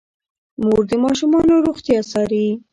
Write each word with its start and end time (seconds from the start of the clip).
مور 0.63 0.81
د 0.89 0.91
ماشومانو 1.03 1.53
روغتیا 1.65 1.99
څاري. 2.11 2.47